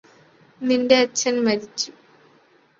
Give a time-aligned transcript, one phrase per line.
[0.61, 1.89] നിന്റെ അച്ഛന് മരിച്ചു